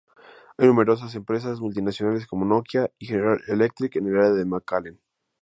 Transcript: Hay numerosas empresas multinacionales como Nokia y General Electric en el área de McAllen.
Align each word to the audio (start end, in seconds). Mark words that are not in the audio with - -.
Hay 0.57 0.65
numerosas 0.65 1.13
empresas 1.13 1.59
multinacionales 1.61 2.25
como 2.25 2.43
Nokia 2.43 2.89
y 2.97 3.05
General 3.05 3.39
Electric 3.47 3.97
en 3.97 4.07
el 4.07 4.17
área 4.17 4.31
de 4.31 4.45
McAllen. 4.45 4.99